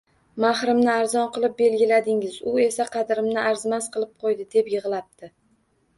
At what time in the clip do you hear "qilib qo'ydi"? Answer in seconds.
3.97-4.49